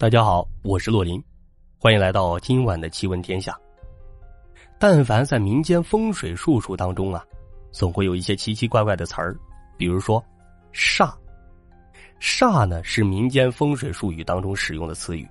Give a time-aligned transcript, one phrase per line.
[0.00, 1.22] 大家好，我是洛林，
[1.76, 3.54] 欢迎来到今晚的奇闻天下。
[4.78, 7.22] 但凡在民间风水术数当中啊，
[7.70, 9.38] 总会有一些奇奇怪怪的词儿，
[9.76, 10.24] 比如说
[10.72, 11.12] “煞”。
[12.18, 15.28] 煞呢是民间风水术语当中使用的词语，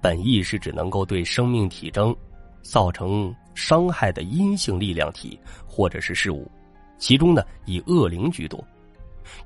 [0.00, 2.16] 本意是指能够对生命体征
[2.62, 6.50] 造成伤害的阴性力量体或者是事物，
[6.96, 8.64] 其中呢以恶灵居多。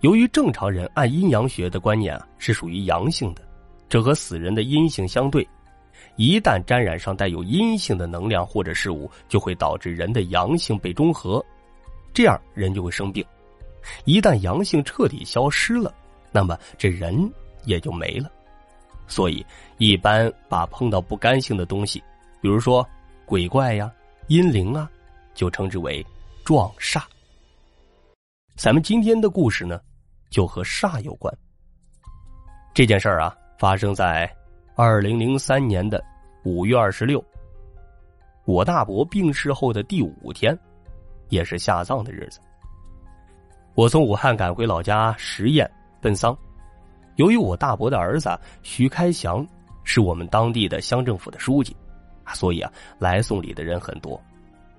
[0.02, 3.43] 由于正常人按阴阳学的观念啊是属于阳性的。
[3.88, 5.46] 这和死人的阴性相对，
[6.16, 11.44] 一旦沾染上带有阴性的能量或者事物，就会导致人的阳性被中和，
[12.12, 13.24] 这样人就会生病。
[14.04, 15.94] 一旦阳性彻底消失了，
[16.32, 17.30] 那么这人
[17.64, 18.30] 也就没了。
[19.06, 19.44] 所以，
[19.78, 22.02] 一般把碰到不干性的东西，
[22.40, 22.84] 比如说
[23.26, 23.92] 鬼怪呀、
[24.28, 24.90] 阴灵啊，
[25.34, 26.04] 就称之为
[26.42, 27.02] 撞煞。
[28.56, 29.78] 咱们今天的故事呢，
[30.30, 31.32] 就和煞有关。
[32.72, 33.36] 这件事儿啊。
[33.56, 34.30] 发生在
[34.74, 36.02] 二零零三年的
[36.44, 37.22] 五月二十六，
[38.44, 40.58] 我大伯病逝后的第五天，
[41.28, 42.40] 也是下葬的日子。
[43.74, 45.68] 我从武汉赶回老家十堰
[46.00, 46.36] 奔丧。
[47.16, 48.28] 由于我大伯的儿子
[48.62, 49.46] 徐开祥
[49.84, 51.76] 是我们当地的乡政府的书记，
[52.34, 54.20] 所以啊，来送礼的人很多。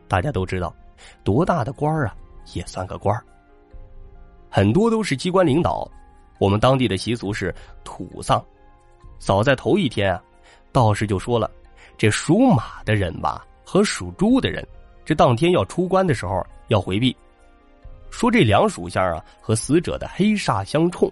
[0.07, 0.75] 大家都知道，
[1.23, 2.13] 多大的官啊，
[2.53, 3.17] 也算个官
[4.49, 5.89] 很多都是机关领导。
[6.39, 8.43] 我们当地的习俗是土葬。
[9.17, 10.21] 早在头一天啊，
[10.71, 11.49] 道士就说了
[11.97, 14.65] ：“这属马的人吧，和属猪的人，
[15.03, 17.15] 这当天要出关的时候要回避。
[18.11, 21.11] 说这两属相啊，和死者的黑煞相冲。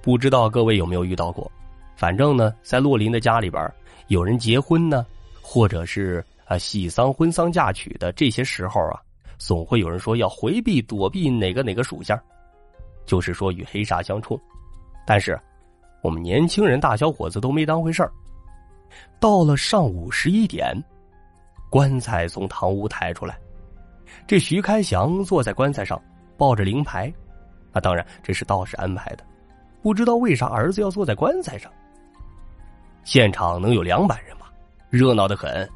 [0.00, 1.50] 不知道各位有没有遇到过？
[1.96, 3.72] 反正呢，在洛林的家里边，
[4.08, 5.04] 有人结婚呢，
[5.42, 9.00] 或者是啊喜丧、婚丧嫁娶的这些时候啊，
[9.38, 12.18] 总会有人说要回避、躲避哪个哪个属相，
[13.04, 14.38] 就是说与黑煞相冲。
[15.04, 15.38] 但是。”
[16.02, 18.10] 我们年轻人、大小伙子都没当回事儿。
[19.18, 20.74] 到了上午十一点，
[21.70, 23.38] 棺材从堂屋抬出来，
[24.26, 26.00] 这徐开祥坐在棺材上，
[26.36, 27.12] 抱着灵牌。
[27.72, 29.24] 啊，当然这是道士安排的。
[29.82, 31.70] 不知道为啥儿子要坐在棺材上。
[33.04, 34.52] 现场能有两百人吧，
[34.90, 35.68] 热闹的很。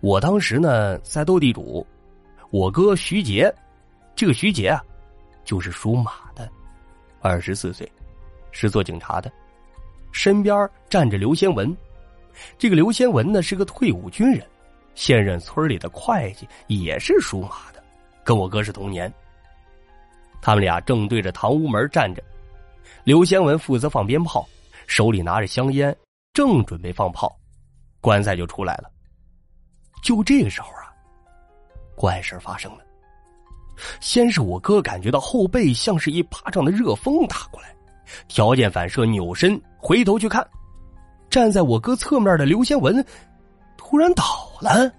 [0.00, 1.84] 我当时呢在斗地主，
[2.50, 3.52] 我哥徐杰，
[4.14, 4.82] 这个徐杰啊，
[5.44, 6.48] 就是属马的，
[7.20, 7.90] 二十四岁。
[8.50, 9.30] 是做警察的，
[10.12, 11.76] 身边站着刘先文。
[12.56, 14.46] 这个刘先文呢是个退伍军人，
[14.94, 17.82] 现任村里的会计，也是属马的，
[18.24, 19.12] 跟我哥是同年。
[20.40, 22.22] 他们俩正对着堂屋门站着，
[23.02, 24.48] 刘先文负责放鞭炮，
[24.86, 25.94] 手里拿着香烟，
[26.32, 27.36] 正准备放炮，
[28.00, 28.88] 棺材就出来了。
[30.00, 30.94] 就这个时候啊，
[31.96, 32.84] 怪事发生了。
[34.00, 37.74] 先是我哥感觉到后背像是一巴掌的热风打过来。
[38.28, 40.46] 条件反射，扭身回头去看，
[41.30, 43.04] 站在我哥侧面的刘先文
[43.76, 44.24] 突然倒
[44.60, 44.90] 了。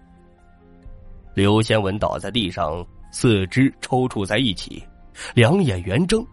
[1.33, 4.83] 刘先文倒在地上，四肢抽搐在一起，
[5.33, 6.25] 两眼圆睁。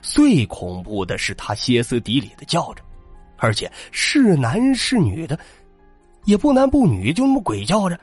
[0.00, 2.82] 最恐怖的是，他歇斯底里的叫着，
[3.36, 5.38] 而且是男是女的，
[6.24, 7.98] 也不男不女，就那么鬼叫着。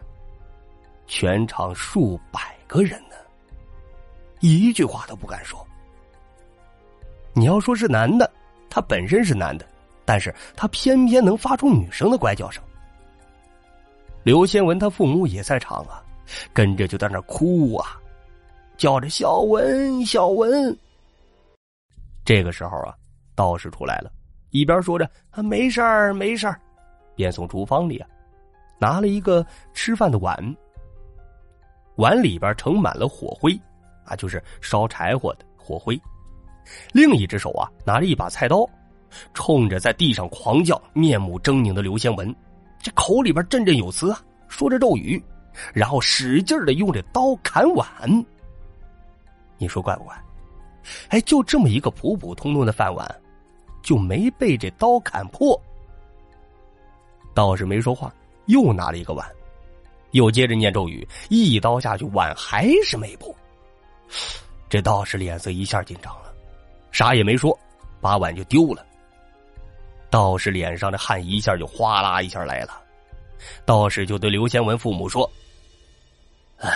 [1.08, 3.16] 全场数百个人呢，
[4.40, 5.68] 一句话都不敢说。
[7.34, 8.30] 你要说是男的，
[8.70, 9.66] 他本身是男的，
[10.06, 12.62] 但是他偏偏能发出女生的怪叫声。
[14.24, 16.04] 刘先文他父母也在场啊，
[16.54, 18.00] 跟着就在那哭啊，
[18.78, 20.78] 叫着小文小文。
[22.24, 22.94] 这个时候啊，
[23.34, 24.12] 道士出来了，
[24.50, 26.60] 一边说着啊没事儿没事儿，
[27.16, 28.08] 边从厨房里啊
[28.78, 30.38] 拿了一个吃饭的碗，
[31.96, 33.60] 碗里边盛满了火灰，
[34.06, 36.00] 啊就是烧柴火的火灰。
[36.92, 38.68] 另一只手啊，拿着一把菜刀，
[39.34, 42.34] 冲着在地上狂叫、面目狰狞的刘先文，
[42.82, 45.22] 这口里边振振有词啊，说着咒语，
[45.74, 47.88] 然后使劲的用这刀砍碗。
[49.58, 50.16] 你说怪不怪？
[51.10, 53.22] 哎，就这么一个普普通通的饭碗，
[53.84, 55.60] 就没被这刀砍破。
[57.34, 58.14] 道士没说话，
[58.48, 59.28] 又拿了一个碗，
[60.12, 63.34] 又接着念咒语，一刀下去，碗还是没破。
[64.68, 66.31] 这道士脸色一下紧张了。
[66.92, 67.58] 啥也没说，
[68.00, 68.86] 把碗就丢了。
[70.10, 72.82] 道士脸上的汗一下就哗啦一下来了，
[73.66, 75.30] 道士就对刘先文父母说
[76.60, 76.70] ：“哎，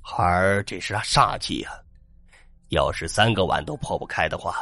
[0.00, 1.70] 孩儿这是煞气呀，
[2.70, 4.54] 要是三个碗都破不开的话，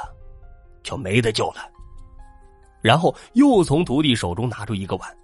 [0.82, 1.66] 就没得救了。”
[2.82, 5.16] 然后又从徒弟手中拿出一个碗。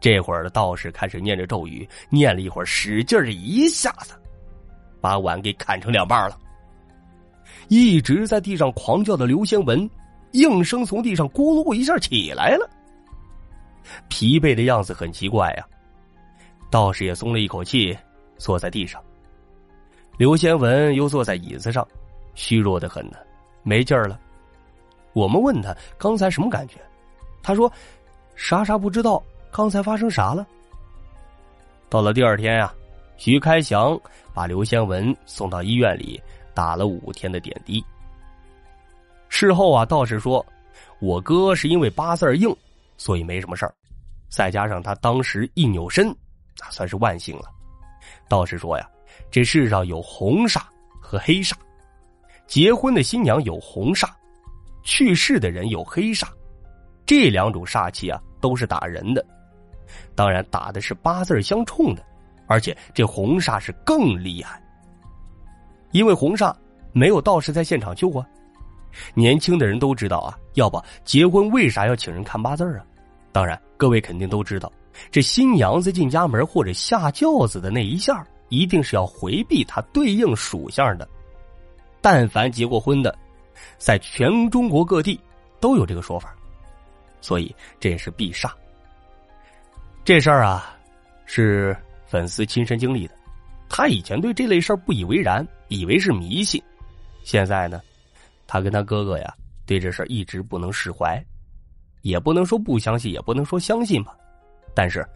[0.00, 4.14] 这会儿的道士开始念着咒语，念了一会儿，使劲儿一下子，
[5.00, 6.38] 把碗给砍成两半了。
[7.68, 9.88] 一直在地上狂叫的刘先文，
[10.32, 12.68] 应声从地上咕噜一下起来了，
[14.08, 15.66] 疲惫的样子很奇怪呀。
[16.70, 17.96] 道士也松了一口气，
[18.36, 19.02] 坐在地上。
[20.16, 21.86] 刘先文又坐在椅子上，
[22.34, 23.16] 虚弱的很呢，
[23.62, 24.18] 没劲儿了。
[25.12, 26.78] 我们问他刚才什么感觉，
[27.42, 27.72] 他说
[28.36, 30.46] ：“啥啥不知道，刚才发生啥了。”
[31.88, 32.72] 到了第二天呀，
[33.16, 33.98] 徐开祥
[34.34, 36.20] 把刘先文送到医院里
[36.58, 37.84] 打了五天的点滴。
[39.28, 40.44] 事后啊，道士说
[40.98, 42.52] ：“我哥是因为八字硬，
[42.96, 43.72] 所以没什么事儿，
[44.28, 46.08] 再加上他当时一扭身。”
[46.58, 47.44] 那算是万幸了。
[48.28, 48.90] 道士说呀，
[49.30, 50.62] 这世上有红煞
[51.00, 51.52] 和黑煞，
[52.48, 54.08] 结婚的新娘有红煞，
[54.82, 56.26] 去世的人有黑煞，
[57.06, 59.24] 这两种煞气啊都是打人的。
[60.16, 62.04] 当然打的是八字相冲的，
[62.48, 64.60] 而且这红煞是更厉害。
[65.90, 66.54] 因为红煞
[66.92, 68.26] 没有道士在现场救啊。
[69.14, 72.84] 年轻的人都知道啊，要不结婚为啥要请人看八字啊？
[73.32, 74.72] 当然，各位肯定都知道。
[75.10, 81.08] 这新娘子进家门或者下轿子的那一下，一定是要回避它对应属相的。
[82.00, 83.16] 但凡结过婚的，
[83.76, 85.20] 在全中国各地
[85.60, 86.34] 都有这个说法，
[87.20, 88.52] 所以这也是必杀。
[90.02, 90.74] 这事儿啊，
[91.26, 91.76] 是
[92.06, 93.14] 粉丝亲身经历的。
[93.68, 96.62] 他以前对这类事儿不以为然，以为是迷信。
[97.22, 97.80] 现在呢，
[98.46, 99.34] 他跟他哥哥呀，
[99.66, 101.22] 对这事儿一直不能释怀，
[102.02, 104.16] 也不能说不相信，也不能说相信吧。
[104.74, 105.06] 但是，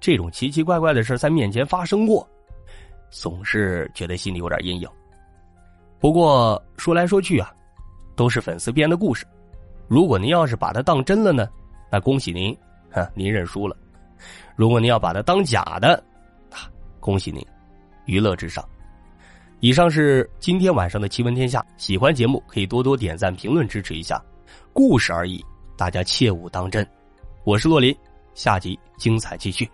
[0.00, 2.26] 这种奇奇怪怪的事在面前发生过，
[3.10, 4.88] 总是觉得心里有点阴影。
[5.98, 7.52] 不过说来说去啊，
[8.16, 9.26] 都是粉丝编的故事。
[9.86, 11.48] 如果您要是把它当真了呢，
[11.90, 12.56] 那恭喜您，
[12.90, 13.76] 哈，您认输了；
[14.56, 16.02] 如果您要把它当假的，
[16.50, 16.70] 啊，
[17.00, 17.44] 恭喜您，
[18.10, 18.68] 娱乐至上。
[19.60, 24.20] 以上是今天晚上的奇闻天下，喜欢节目可以多多点赞、评论支持一下。
[24.72, 25.44] 故事而已，
[25.76, 26.84] 大家切勿当真。
[27.44, 27.96] 我是洛林。
[28.34, 29.68] 下集精彩继续。